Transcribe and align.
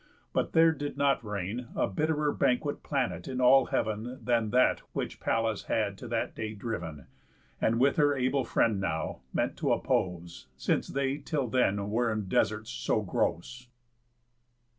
But 0.33 0.53
there 0.53 0.71
did 0.71 0.97
not 0.97 1.23
reign 1.23 1.67
A 1.75 1.85
bitterer 1.87 2.31
banquet 2.33 2.81
planet 2.81 3.27
in 3.27 3.39
all 3.39 3.65
heav'n 3.65 4.17
Than 4.23 4.49
that 4.49 4.79
which 4.93 5.19
Pallas 5.19 5.65
had 5.65 5.95
to 5.99 6.07
that 6.07 6.33
day 6.33 6.55
driv'n, 6.55 7.05
And, 7.61 7.79
with 7.79 7.97
her 7.97 8.15
able 8.17 8.43
friend 8.43 8.79
now, 8.81 9.19
meant 9.31 9.55
t' 9.57 9.69
appose, 9.71 10.47
Since 10.57 10.87
they 10.87 11.19
till 11.19 11.47
then 11.47 11.91
were 11.91 12.11
in 12.11 12.27
deserts 12.27 12.71
so 12.71 13.03
gross. 13.03 13.67